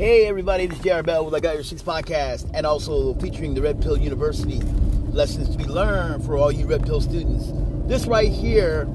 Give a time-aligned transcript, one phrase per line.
[0.00, 3.52] Hey everybody, this is JR Bell with I Got Your Six podcast and also featuring
[3.52, 4.58] the Red Pill University
[5.10, 7.50] lessons to be learned for all you Red Pill students.
[7.86, 8.88] This right here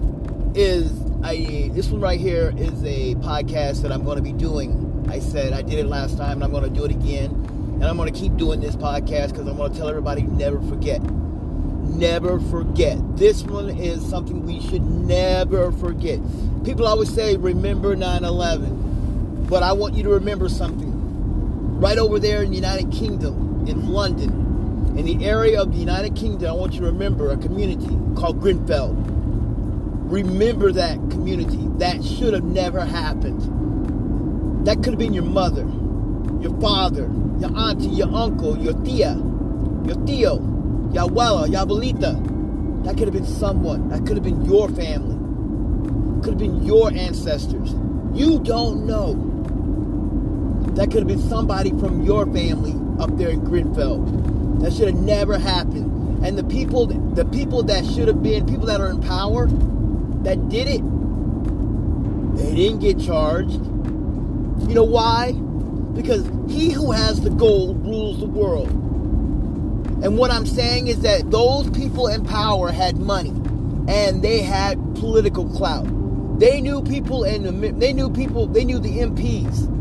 [0.55, 0.91] is
[1.23, 5.07] a this one right here is a podcast that I'm going to be doing.
[5.07, 7.29] I said I did it last time and I'm going to do it again.
[7.29, 10.59] And I'm going to keep doing this podcast because I'm going to tell everybody never
[10.61, 11.03] forget.
[11.03, 12.97] Never forget.
[13.15, 16.19] This one is something we should never forget.
[16.63, 19.47] People always say remember 9/11.
[19.47, 20.94] But I want you to remember something
[21.75, 24.45] right over there in the United Kingdom, in London,
[24.97, 28.39] in the area of the United Kingdom, I want you to remember a community called
[28.39, 28.93] Grenfell.
[28.93, 31.67] Remember that community.
[31.79, 34.65] That should have never happened.
[34.65, 35.63] That could have been your mother,
[36.41, 42.83] your father, your auntie, your uncle, your tia, your tío, your abuela, your abuelita.
[42.85, 43.89] That could have been someone.
[43.89, 45.15] That could have been your family.
[46.21, 47.73] Could have been your ancestors.
[48.13, 49.34] You don't know.
[50.75, 53.99] That could have been somebody from your family up there in Grenfell.
[54.59, 56.25] That should have never happened.
[56.25, 59.47] And the people, the people that should have been, people that are in power,
[60.23, 60.81] that did it,
[62.35, 63.53] they didn't get charged.
[63.53, 65.31] You know why?
[65.31, 68.67] Because he who has the gold rules the world.
[70.03, 73.29] And what I'm saying is that those people in power had money
[73.87, 75.87] and they had political clout.
[76.37, 79.71] They knew people and the, they knew people, they knew the MPs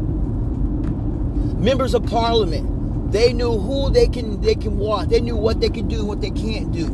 [1.58, 3.12] members of parliament.
[3.12, 5.08] They knew who they can they can watch.
[5.08, 6.88] They knew what they can do, what they can't do.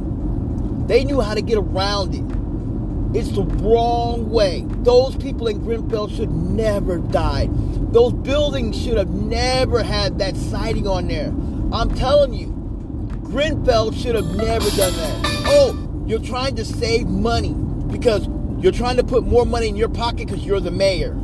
[0.87, 3.17] They knew how to get around it.
[3.17, 4.65] It's the wrong way.
[4.83, 7.51] Those people in Grenfell should never died.
[7.93, 11.33] Those buildings should have never had that siding on there.
[11.73, 12.49] I'm telling you,
[13.23, 15.45] Grenfell should have never done that.
[15.47, 17.55] Oh, you're trying to save money
[17.91, 18.29] because
[18.63, 21.17] you're trying to put more money in your pocket because you're the mayor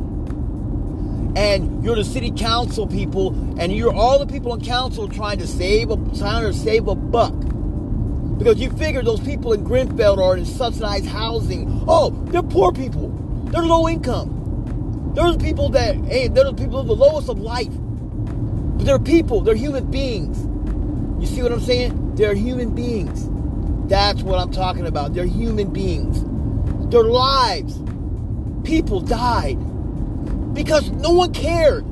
[1.37, 3.27] and you're the city council people,
[3.59, 6.95] and you're all the people in council trying to save a trying to save a
[6.95, 7.35] buck.
[8.39, 11.85] Because you figure those people in Grenfell are in subsidized housing.
[11.87, 13.09] Oh, they're poor people.
[13.51, 15.13] They're low income.
[15.13, 17.69] They're the people that hey, they're the people of the lowest of life.
[17.71, 20.39] But they're people, they're human beings.
[21.21, 22.15] You see what I'm saying?
[22.15, 23.29] They're human beings.
[23.87, 25.13] That's what I'm talking about.
[25.13, 26.19] They're human beings.
[26.89, 27.77] Their lives.
[28.63, 29.59] People died
[30.57, 31.85] because no one cared.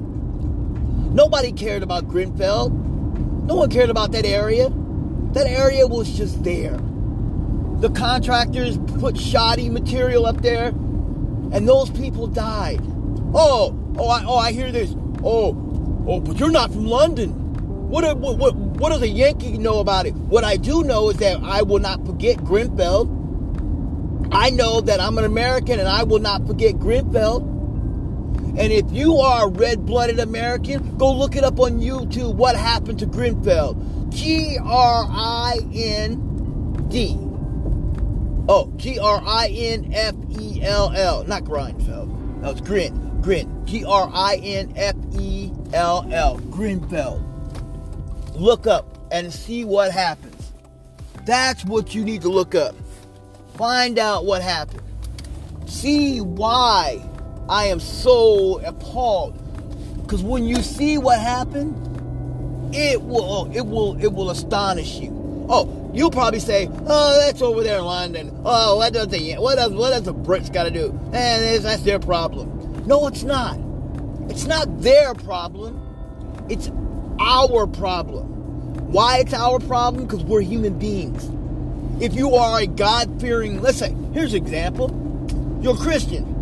[1.14, 2.72] Nobody cared about Grenfell.
[2.72, 4.70] No one cared about that area.
[5.34, 6.80] That area was just there.
[7.78, 12.82] The contractors put shoddy material up there, and those people died.
[13.36, 14.96] Oh, oh, I, oh, I hear this.
[15.24, 15.56] Oh,
[16.08, 17.30] oh, but you're not from London.
[17.88, 20.16] What, what, what, what does a Yankee know about it?
[20.16, 23.04] What I do know is that I will not forget Grenfell.
[24.32, 27.55] I know that I'm an American, and I will not forget Grenfell.
[28.58, 32.36] And if you are a red blooded American, go look it up on YouTube.
[32.36, 33.74] What happened to Grenfell?
[34.10, 37.18] G R I N D.
[38.48, 41.24] Oh, G R I N F E L L.
[41.26, 42.42] Not Grindfeld.
[42.42, 43.22] That was Grin.
[43.22, 43.66] Grin.
[43.66, 46.38] G R I N F E L L.
[46.38, 47.22] Grenfell.
[48.36, 50.54] Look up and see what happens.
[51.26, 52.76] That's what you need to look up.
[53.58, 54.84] Find out what happened.
[55.66, 57.02] See why
[57.48, 59.40] I am so appalled
[60.02, 61.76] because when you see what happened,
[62.74, 65.12] it will it will it will astonish you.
[65.48, 68.42] Oh, you'll probably say, "Oh, that's over there in London.
[68.44, 70.90] Oh, what does the what does what does the Brits got to do?
[71.14, 73.60] And that's their problem." No, it's not.
[74.30, 75.82] It's not their problem.
[76.50, 76.72] It's
[77.20, 78.92] our problem.
[78.92, 80.06] Why it's our problem?
[80.06, 81.30] Because we're human beings.
[82.04, 84.90] If you are a God fearing, let's say, here's an example.
[85.62, 86.35] You're a Christian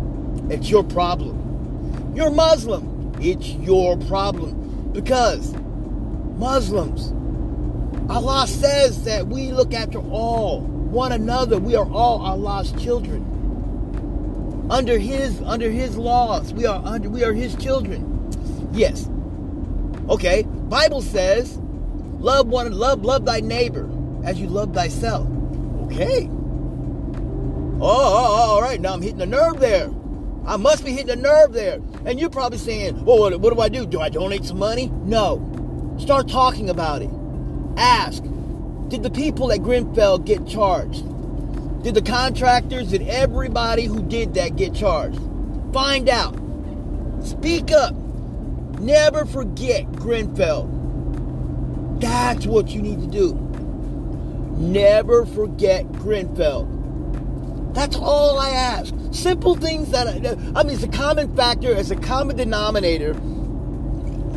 [0.50, 2.12] it's your problem.
[2.14, 3.12] You're Muslim.
[3.20, 4.90] It's your problem.
[4.92, 5.54] Because
[6.36, 7.12] Muslims,
[8.10, 11.58] Allah says that we look after all, one another.
[11.58, 13.30] We are all Allah's children.
[14.70, 18.30] Under his under his laws, we are under we are his children.
[18.72, 19.08] Yes.
[20.08, 20.42] Okay.
[20.42, 21.58] Bible says,
[22.18, 23.90] love one love love thy neighbor
[24.24, 25.28] as you love thyself.
[25.84, 26.28] Okay.
[27.80, 28.80] Oh, oh, oh all right.
[28.80, 29.90] Now I'm hitting a nerve there.
[30.46, 31.80] I must be hitting a nerve there.
[32.04, 33.86] And you're probably saying, well, what, what do I do?
[33.86, 34.88] Do I donate some money?
[35.04, 35.96] No.
[35.98, 37.10] Start talking about it.
[37.76, 38.22] Ask,
[38.88, 41.04] did the people at Grenfell get charged?
[41.82, 45.20] Did the contractors, did everybody who did that get charged?
[45.72, 46.34] Find out.
[47.22, 47.94] Speak up.
[48.80, 50.68] Never forget Grenfell.
[52.00, 53.34] That's what you need to do.
[54.58, 56.73] Never forget Grenfell.
[57.74, 58.94] That's all I ask.
[59.10, 63.14] Simple things that I, I mean, it's a common factor, it's a common denominator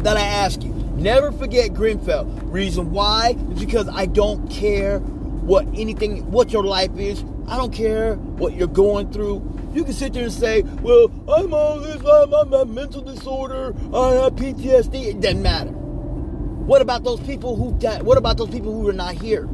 [0.02, 0.74] that I ask you.
[0.96, 2.26] Never forget Grenfell.
[2.26, 7.24] Reason why is because I don't care what anything, what your life is.
[7.48, 9.70] I don't care what you're going through.
[9.74, 13.76] You can sit there and say, well, I'm all this, I'm, I'm a mental disorder,
[13.94, 15.06] I have PTSD.
[15.06, 15.70] It doesn't matter.
[15.70, 18.02] What about those people who died?
[18.02, 19.48] What about those people who are not here?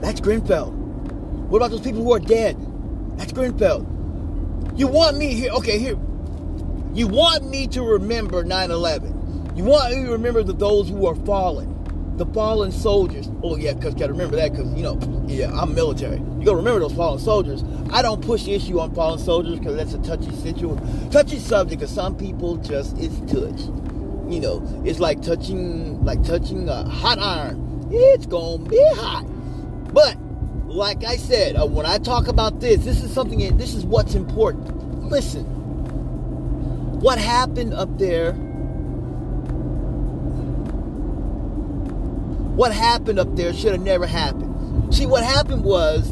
[0.00, 0.70] That's Grenfell.
[0.70, 2.56] What about those people who are dead?
[3.16, 3.86] That's Grenfell.
[4.76, 5.52] You want me here?
[5.52, 5.98] Okay, here.
[6.94, 9.52] You want me to remember 9 11.
[9.56, 11.76] You want me to remember the, those who are fallen
[12.16, 13.28] the fallen soldiers.
[13.42, 16.16] Oh yeah, because gotta remember that because you know, yeah, I'm military.
[16.16, 17.62] You gotta remember those fallen soldiers.
[17.92, 21.80] I don't push the issue on fallen soldiers because that's a touchy situation, touchy subject.
[21.80, 23.60] Because some people just it's touch.
[24.28, 27.88] You know, it's like touching like touching a hot iron.
[27.90, 29.24] It's gonna be hot.
[29.92, 30.16] But
[30.76, 33.56] like I said, uh, when I talk about this, this is something.
[33.56, 35.04] This is what's important.
[35.04, 35.44] Listen,
[37.00, 38.34] what happened up there
[42.56, 44.94] what happened up there should have never happened.
[44.94, 46.10] See, what happened was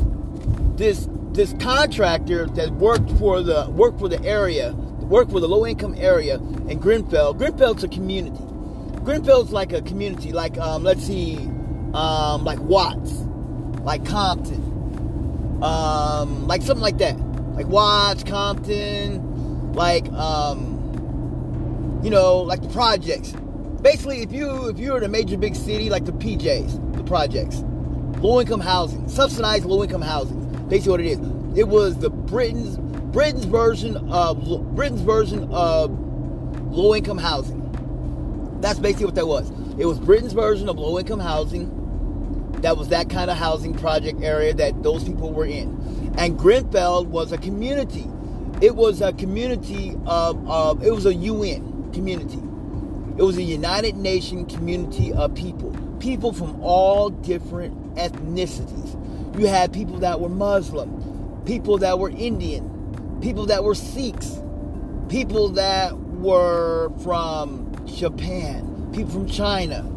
[0.76, 5.67] this this contractor that worked for the worked for the area, worked for the low
[5.67, 6.37] income area
[6.69, 7.32] in Grenfell.
[7.32, 8.44] Grenfell's a community.
[9.05, 11.38] Grenfell's like a community, like um, let's see,
[11.94, 13.23] um, like Watts,
[13.84, 17.19] like Compton, um, like something like that,
[17.54, 23.34] like Watts, Compton, like um, you know, like the projects
[23.84, 27.62] basically if you if you're in a major big city like the PJs, the projects,
[28.20, 30.40] low income housing, subsidized low income housing.
[30.69, 31.19] Basically what it is.
[31.56, 32.78] It was the Britain's
[33.12, 35.90] Britain's version of Britain's version of
[36.72, 37.60] low income housing.
[38.60, 39.50] That's basically what that was.
[39.78, 41.70] It was Britain's version of low income housing.
[42.64, 46.12] That was that kind of housing project area that those people were in.
[46.19, 48.06] And Grenfell was a community.
[48.61, 52.40] It was a community of, of it was a UN community
[53.16, 55.70] it was a United Nation community of people,
[56.00, 59.38] people from all different ethnicities.
[59.38, 64.40] You had people that were Muslim, people that were Indian, people that were Sikhs,
[65.08, 69.88] people that were from Japan, people from China,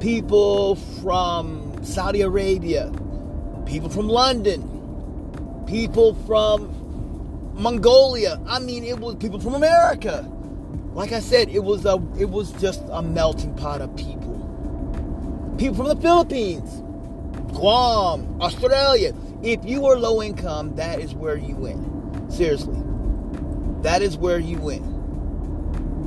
[0.00, 2.92] people from Saudi Arabia,
[3.66, 6.70] people from London, people from
[7.54, 8.40] Mongolia.
[8.46, 10.28] I mean, it was people from America
[10.94, 14.32] like I said, it was a it was just a melting pot of people.
[15.58, 16.82] People from the Philippines,
[17.52, 19.12] Guam, Australia.
[19.42, 22.32] If you were low income, that is where you went.
[22.32, 22.80] Seriously.
[23.82, 24.84] That is where you went.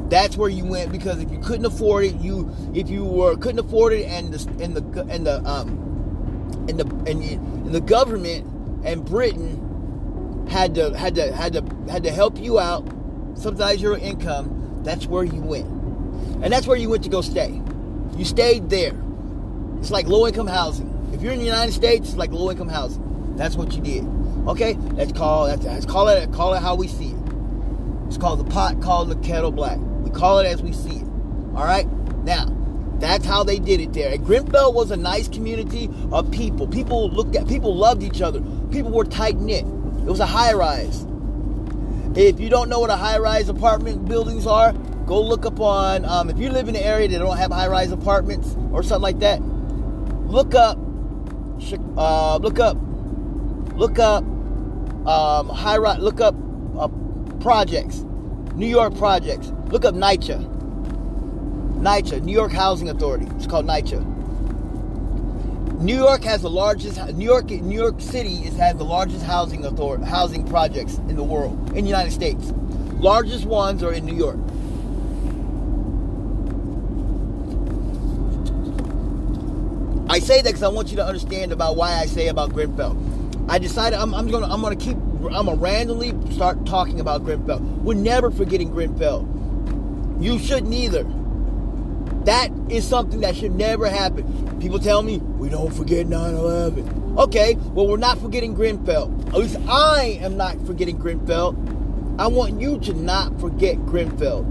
[0.09, 3.59] That's where you went because if you couldn't afford it, you if you were couldn't
[3.59, 8.45] afford it and the and the and the um and the and, and the government
[8.85, 12.87] and Britain had to had to had to had to help you out,
[13.35, 14.57] subsidize your income
[14.87, 15.67] that's where you went.
[16.41, 17.61] And that's where you went to go stay.
[18.15, 18.95] You stayed there.
[19.79, 21.11] It's like low income housing.
[21.13, 23.35] If you're in the United States, it's like low income housing.
[23.35, 24.05] That's what you did.
[24.47, 24.75] Okay?
[24.93, 27.17] Let's call that's, let's call it call it how we see it.
[28.07, 29.77] It's called the pot called the kettle black.
[30.17, 31.07] Call it as we see it.
[31.53, 31.87] Alright?
[32.23, 32.47] Now,
[32.99, 34.11] that's how they did it there.
[34.11, 36.67] And was a nice community of people.
[36.67, 38.41] People looked at people loved each other.
[38.71, 39.63] People were tight knit.
[39.63, 41.05] It was a high rise.
[42.15, 44.73] If you don't know what a high-rise apartment buildings are,
[45.05, 46.03] go look up on.
[46.03, 49.19] Um, if you live in an area that don't have high-rise apartments or something like
[49.19, 50.79] that, look up.
[51.95, 52.75] Uh, look up.
[53.75, 54.23] Look up.
[55.05, 55.99] Um, high rise.
[55.99, 56.33] Look up
[56.75, 56.87] uh,
[57.39, 57.99] projects.
[58.55, 59.53] New York projects.
[59.69, 60.55] Look up NYCHA.
[61.81, 63.27] NYCHA, New York Housing Authority.
[63.35, 64.17] It's called NYCHA.
[65.81, 66.97] New York has the largest.
[67.13, 71.23] New York, New York City is, has the largest housing authority, housing projects in the
[71.23, 72.51] world, in the United States.
[72.93, 74.39] Largest ones are in New York.
[80.09, 82.97] I say that because I want you to understand about why I say about Grenfell.
[83.49, 87.59] I decided I'm, I'm, gonna I'm gonna keep I'm gonna randomly start talking about Grenfell.
[87.59, 89.25] We're never forgetting Grenfell.
[90.19, 91.05] You shouldn't either.
[92.25, 94.59] That is something that should never happen.
[94.59, 97.17] People tell me we don't forget 9/11.
[97.17, 99.13] Okay, well we're not forgetting Grenfell.
[99.27, 101.55] At least I am not forgetting Grenfell.
[102.19, 104.45] I want you to not forget Grenfell.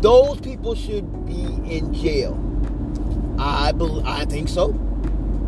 [0.00, 2.36] Those people should be in jail.
[3.38, 4.72] I believe, I think so.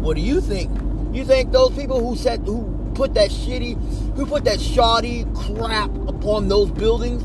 [0.01, 0.71] What do you think?
[1.13, 3.77] You think those people who said who put that shitty,
[4.15, 7.23] who put that shoddy crap upon those buildings?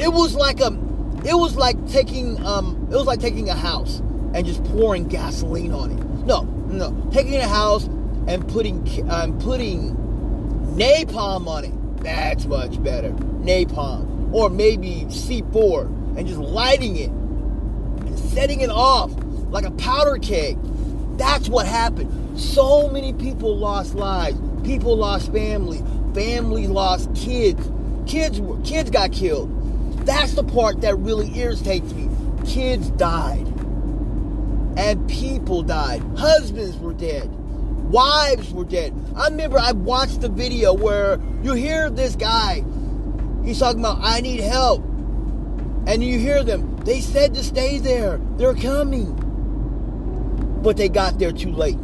[0.00, 0.70] It was like a
[1.24, 4.00] it was like taking um, it was like taking a house
[4.34, 6.04] and just pouring gasoline on it.
[6.26, 7.86] No, no, taking a house
[8.26, 9.96] and putting um, putting
[10.76, 12.02] napalm on it.
[12.02, 13.10] That's much better.
[13.10, 19.12] Napalm or maybe C4 and just lighting it and setting it off
[19.50, 20.58] like a powder keg.
[21.16, 22.38] That's what happened.
[22.38, 24.38] So many people lost lives.
[24.64, 25.82] People lost family.
[26.14, 27.68] Family lost kids.
[28.06, 29.57] Kids kids got killed.
[30.08, 32.08] That's the part that really irritates me.
[32.46, 33.46] Kids died.
[34.78, 36.02] And people died.
[36.16, 37.28] Husbands were dead.
[37.90, 38.94] Wives were dead.
[39.14, 42.64] I remember I watched the video where you hear this guy.
[43.44, 44.82] He's talking about, I need help.
[45.86, 46.78] And you hear them.
[46.86, 48.18] They said to stay there.
[48.38, 49.12] They're coming.
[50.62, 51.76] But they got there too late.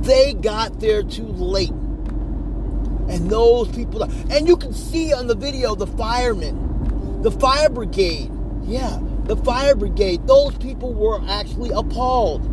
[0.00, 1.68] They got there too late.
[1.68, 6.66] And those people, and you can see on the video the firemen,
[7.26, 8.30] the fire brigade.
[8.66, 10.28] Yeah, the fire brigade.
[10.28, 12.44] Those people were actually appalled.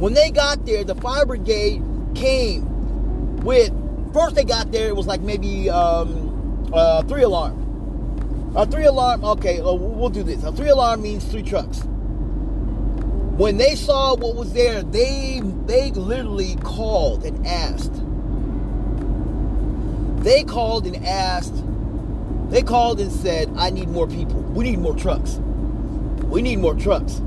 [0.00, 1.80] When they got there, the fire brigade
[2.16, 3.70] came with,
[4.12, 8.52] first they got there, it was like maybe um, uh, three alarm.
[8.56, 10.42] A three alarm, okay, uh, we'll do this.
[10.42, 11.82] A three alarm means three trucks.
[13.36, 17.94] When they saw what was there, they they literally called and asked.
[20.24, 21.54] They called and asked.
[22.48, 24.40] They called and said, "I need more people.
[24.40, 25.40] We need more trucks.
[26.24, 27.20] We need more trucks.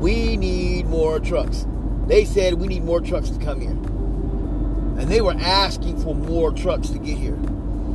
[0.00, 1.66] We need more trucks."
[2.06, 3.76] They said, "We need more trucks to come here."
[4.98, 7.38] And they were asking for more trucks to get here.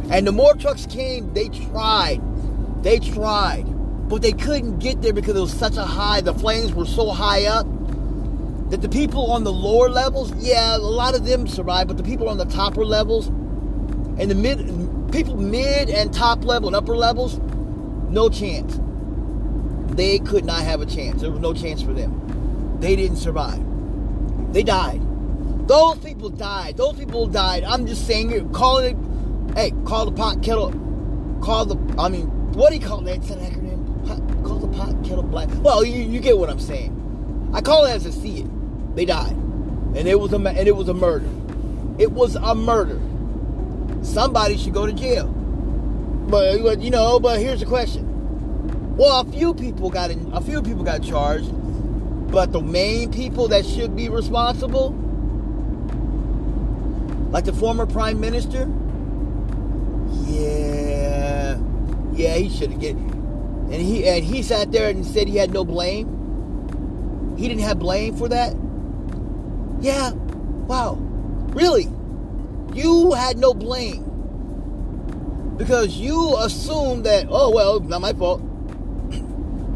[0.10, 2.22] And the more trucks came, they tried.
[2.82, 3.66] They tried
[4.10, 7.12] but they couldn't get there because it was such a high, the flames were so
[7.12, 7.68] high up
[8.72, 12.04] that the people on the lower levels, yeah, a lot of them survived, but the
[12.04, 13.30] people on the topper levels
[14.20, 17.40] and the mid people mid and top level and upper levels,
[18.10, 18.80] no chance.
[19.96, 21.22] They could not have a chance.
[21.22, 22.78] There was no chance for them.
[22.80, 23.64] They didn't survive.
[24.54, 25.02] They died.
[25.68, 26.78] Those people died.
[26.78, 27.64] Those people died.
[27.64, 28.96] I'm just saying it, calling
[29.52, 30.72] it, hey, call the pot kettle,
[31.42, 33.18] call the, I mean, what do you call that?
[33.18, 33.80] It's an acronym
[34.44, 35.50] call the pot kettle black.
[35.62, 36.96] Well, you, you get what I'm saying.
[37.54, 38.96] I call it as I see it.
[38.96, 41.30] They died, and it was a and it was a murder.
[41.98, 43.00] It was a murder.
[44.02, 45.28] Somebody should go to jail.
[45.28, 48.06] But you know, but here's the question.
[48.98, 51.50] Well, a few people got in, a few people got charged,
[52.32, 54.92] but the main people that should be responsible,
[57.32, 58.70] like the former prime minister,
[60.28, 61.58] yeah,
[62.14, 62.96] yeah, he should have get
[63.72, 67.36] and he and he sat there and said he had no blame.
[67.38, 68.56] He didn't have blame for that.
[69.80, 70.12] Yeah.
[70.12, 70.98] Wow.
[71.54, 71.88] Really?
[72.74, 74.06] You had no blame.
[75.58, 78.42] Because you assumed that, oh well, not my fault.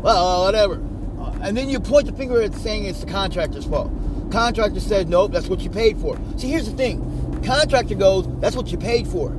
[0.01, 0.81] well, whatever.
[1.19, 3.91] Uh, and then you point the finger at saying it's the contractor's fault.
[4.31, 6.17] Contractor says, nope, that's what you paid for.
[6.37, 7.41] See, here's the thing.
[7.43, 9.29] Contractor goes, that's what you paid for.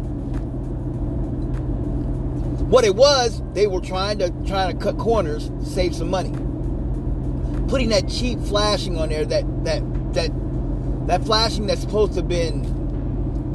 [2.69, 6.31] What it was, they were trying to trying to cut corners, save some money.
[7.69, 10.31] Putting that cheap flashing on there, that that that
[11.07, 12.84] that flashing that's supposed to have been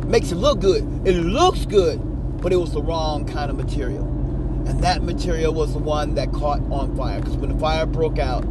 [0.09, 0.83] makes it look good.
[1.07, 1.99] It looks good,
[2.41, 4.03] but it was the wrong kind of material.
[4.67, 7.19] And that material was the one that caught on fire.
[7.19, 8.43] Because when the fire broke out,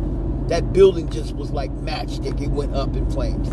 [0.48, 2.40] that building just was like matchstick.
[2.40, 3.48] It went up in flames.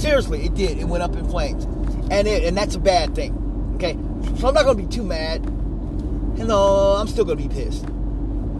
[0.00, 0.78] Seriously, it did.
[0.78, 1.64] It went up in flames.
[2.10, 3.72] And it and that's a bad thing.
[3.76, 3.94] Okay?
[4.38, 5.42] So I'm not gonna be too mad
[6.46, 7.84] know, I'm still gonna be pissed.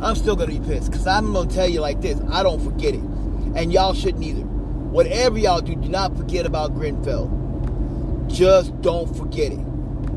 [0.01, 2.95] I'm still gonna be pissed because I'm gonna tell you like this: I don't forget
[2.95, 4.43] it, and y'all shouldn't either.
[4.43, 7.27] Whatever y'all do, do not forget about Grenfell.
[8.35, 9.61] Just don't forget it.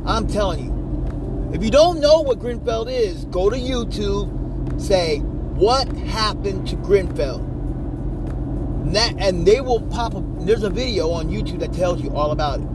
[0.03, 1.53] I'm telling you.
[1.53, 7.37] If you don't know what Grenfell is, go to YouTube, say what happened to Grenfell.
[7.37, 10.23] And, that, and they will pop up.
[10.39, 12.65] There's a video on YouTube that tells you all about it.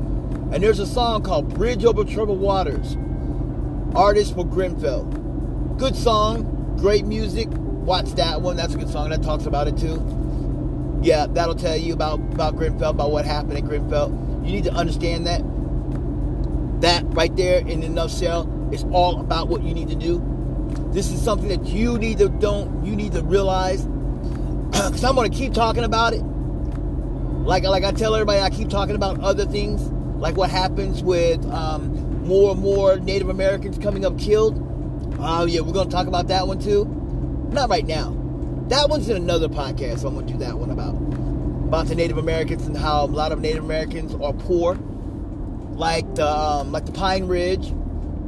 [0.52, 2.96] And there's a song called Bridge Over Troubled Waters
[3.96, 5.04] Artist for Grenfell.
[5.76, 7.48] Good song, great music.
[7.50, 8.56] Watch that one.
[8.56, 9.10] That's a good song.
[9.10, 11.00] That talks about it too.
[11.02, 14.31] Yeah, that'll tell you about, about Grenfell, about what happened at Grenfell.
[14.44, 15.42] You need to understand that.
[16.80, 20.20] That right there in a nutshell is all about what you need to do.
[20.92, 23.86] This is something that you need to don't you need to realize.
[24.72, 26.22] Because I'm gonna keep talking about it.
[26.22, 29.82] Like like I tell everybody, I keep talking about other things,
[30.20, 34.58] like what happens with um, more and more Native Americans coming up killed.
[35.18, 36.84] Oh, yeah, we're to talk about that one too.
[37.52, 38.16] Not right now.
[38.68, 41.11] That one's in another podcast, so I'm going to do that one about.
[41.72, 44.74] About the Native Americans and how a lot of Native Americans are poor.
[45.70, 47.68] Like the, um, like the Pine Ridge,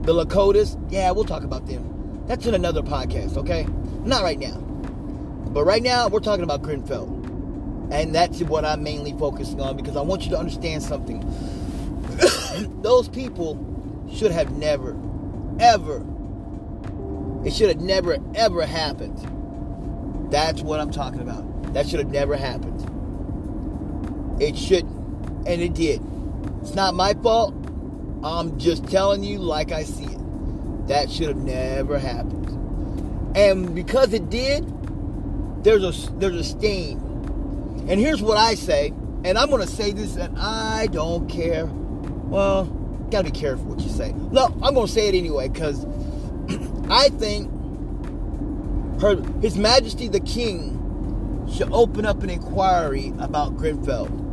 [0.07, 0.83] the Lakotas.
[0.91, 2.23] Yeah, we'll talk about them.
[2.27, 3.67] That's in another podcast, okay?
[4.03, 4.57] Not right now.
[4.57, 7.05] But right now, we're talking about Grenfell.
[7.93, 11.21] And that's what I'm mainly focusing on because I want you to understand something.
[12.81, 13.59] Those people
[14.11, 14.97] should have never,
[15.61, 16.03] ever,
[17.45, 19.19] it should have never, ever happened.
[20.33, 21.75] That's what I'm talking about.
[21.75, 22.74] That should have never happened.
[24.41, 25.47] It shouldn't.
[25.47, 26.01] And it did.
[26.63, 27.55] It's not my fault.
[28.25, 30.89] I'm just telling you like I see it.
[30.89, 33.37] That should have never happened.
[33.37, 34.65] And because it did,
[35.65, 36.99] there's a there's a stain.
[37.89, 41.67] And here's what I say, and I'm gonna say this, and I don't care.
[41.67, 42.65] Well,
[43.11, 44.13] gotta be careful what you say.
[44.13, 45.85] No, I'm gonna say it anyway, because
[46.89, 47.51] I think
[49.01, 50.81] her His Majesty the King
[51.53, 54.24] should open up an inquiry about Grenfell.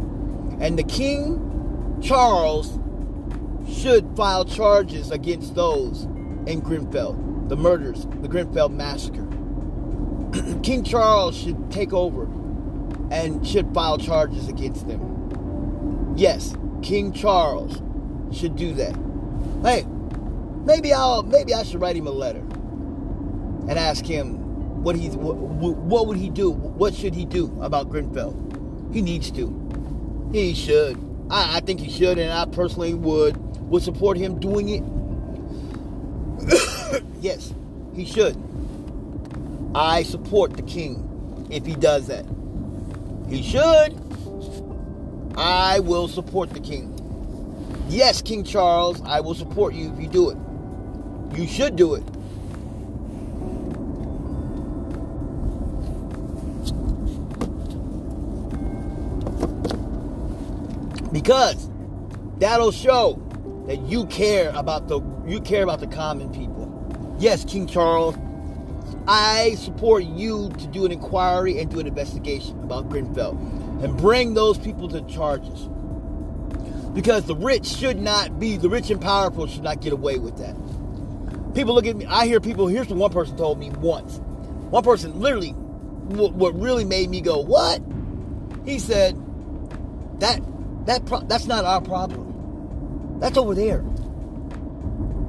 [0.62, 2.80] And the King Charles
[3.68, 6.04] should file charges against those
[6.46, 7.14] in Grenfell,
[7.48, 9.28] the murders, the Grenfell massacre.
[10.64, 12.24] King Charles should take over
[13.12, 16.14] and should file charges against them.
[16.16, 17.82] Yes, King Charles
[18.32, 18.96] should do that.
[19.64, 19.86] Hey,
[20.64, 25.36] maybe I'll maybe I should write him a letter and ask him what he's what,
[25.36, 26.52] what would he do?
[26.52, 28.38] What should he do about Grenfell?
[28.94, 29.61] He needs to.
[30.34, 30.98] He should.
[31.30, 33.38] I, I think he should, and I personally would
[33.70, 34.84] would support him doing it.
[37.22, 37.54] yes,
[37.96, 38.38] he should.
[39.74, 42.26] I support the king if he does that.
[43.30, 43.98] He should.
[45.38, 46.98] I will support the king.
[47.88, 50.38] Yes, King Charles, I will support you if you do it.
[51.38, 52.04] You should do it.
[61.22, 61.70] Because
[62.40, 63.22] that'll show
[63.68, 66.68] that you care about the you care about the common people.
[67.20, 68.18] Yes, King Charles,
[69.08, 73.38] I support you to do an inquiry and do an investigation about Grenfell
[73.84, 75.70] and bring those people to charges.
[76.94, 80.38] Because the rich should not be, the rich and powerful should not get away with
[80.38, 80.56] that.
[81.54, 84.18] People look at me, I hear people, here's what one person told me once.
[84.72, 87.82] One person literally, what really made me go, what?
[88.66, 89.16] He said,
[90.20, 90.42] that,
[90.86, 93.20] that pro- that's not our problem.
[93.20, 93.84] That's over there.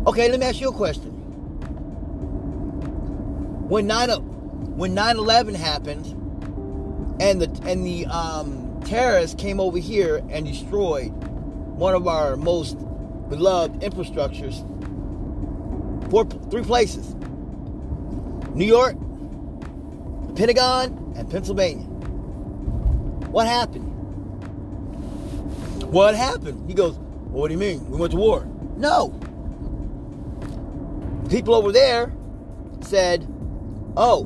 [0.07, 1.11] Okay, let me ask you a question
[3.69, 4.11] when 9
[4.77, 6.07] when 9/11 happened
[7.21, 11.11] and the and the um, terrorists came over here and destroyed
[11.77, 12.77] one of our most
[13.29, 14.61] beloved infrastructures
[16.11, 17.15] four three places
[18.55, 18.97] New York
[20.27, 21.87] the Pentagon and Pennsylvania
[23.31, 23.91] what happened
[25.92, 29.09] what happened he goes well, what do you mean we went to war no
[31.31, 32.12] people over there
[32.81, 33.26] said
[33.96, 34.24] Oh,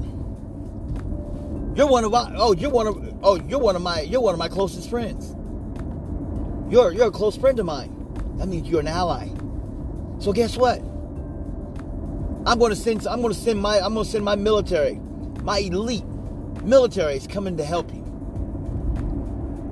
[1.75, 2.33] you're one of my.
[2.37, 3.19] Oh, you're one of.
[3.23, 4.03] Oh, you're one of my.
[4.03, 5.35] You're one of my closest friends.
[6.73, 7.93] You're you're a close friend of mine.
[8.39, 9.29] That means you're an ally.
[10.21, 10.79] So guess what?
[12.47, 13.07] I'm going to send.
[13.09, 13.81] I'm to send my.
[13.81, 15.01] I'm going to send my military,
[15.43, 16.07] my elite
[16.63, 18.05] military is coming to help you.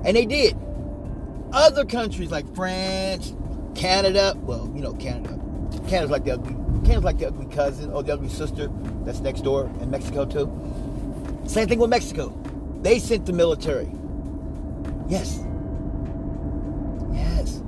[0.05, 0.57] And they did.
[1.55, 3.33] Other countries like France,
[3.75, 4.37] Canada.
[4.41, 5.39] Well, you know Canada.
[5.87, 8.69] Canada's like the ugly Canada's like the ugly cousin or the ugly sister
[9.05, 10.51] that's next door in Mexico too.
[11.47, 12.37] Same thing with Mexico.
[12.81, 13.89] They sent the military.
[15.07, 15.39] Yes.
[17.13, 17.61] Yes.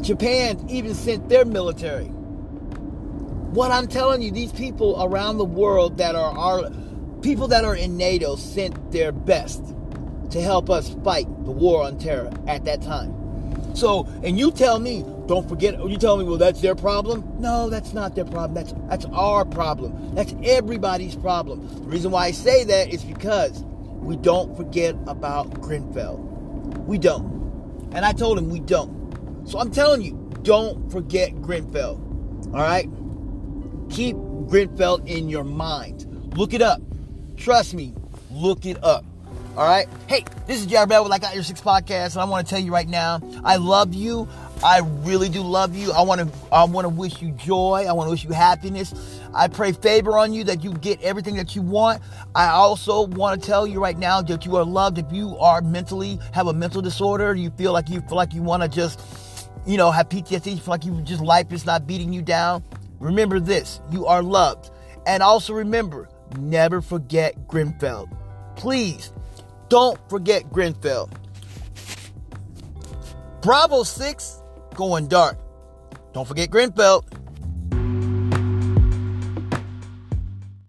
[0.00, 2.06] Japan even sent their military.
[3.50, 6.70] What I'm telling you, these people around the world that are our
[7.20, 9.74] people that are in NATO sent their best
[10.32, 13.22] to help us fight the war on terror at that time.
[13.74, 17.24] So, and you tell me, don't forget, you tell me, well, that's their problem?
[17.38, 18.54] No, that's not their problem.
[18.54, 20.14] That's that's our problem.
[20.14, 21.66] That's everybody's problem.
[21.68, 26.16] The reason why I say that is because we don't forget about Grenfell.
[26.86, 27.90] We don't.
[27.94, 29.48] And I told him we don't.
[29.48, 32.00] So I'm telling you, don't forget Grenfell.
[32.46, 32.88] All right?
[33.90, 34.16] Keep
[34.48, 36.06] Grenfell in your mind.
[36.36, 36.82] Look it up.
[37.36, 37.94] Trust me,
[38.30, 39.04] look it up.
[39.54, 39.86] All right.
[40.06, 42.50] Hey, this is Jared Bell with I Got Your Six Podcast, and I want to
[42.50, 44.26] tell you right now, I love you.
[44.64, 45.92] I really do love you.
[45.92, 47.84] I want to I want to wish you joy.
[47.86, 49.20] I want to wish you happiness.
[49.34, 52.00] I pray favor on you that you get everything that you want.
[52.34, 54.96] I also want to tell you right now that you are loved.
[54.96, 58.42] If you are mentally have a mental disorder, you feel like you feel like you
[58.42, 62.10] want to just you know have PTSD, feel like you just life is not beating
[62.10, 62.64] you down.
[63.00, 64.70] Remember this: you are loved,
[65.06, 68.08] and also remember, never forget Grenfell.
[68.56, 69.12] Please
[69.72, 71.08] don't forget Grenfell.
[73.40, 74.42] Bravo 6
[74.74, 75.38] going dark.
[76.12, 77.06] Don't forget Grenfell.